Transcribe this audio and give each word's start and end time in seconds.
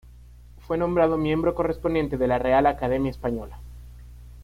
Fue 0.65 0.79
nombrado 0.79 1.15
miembro 1.19 1.53
correspondiente 1.53 2.17
de 2.17 2.25
la 2.25 2.39
Real 2.39 2.65
Academia 2.65 3.11
Española. 3.11 3.59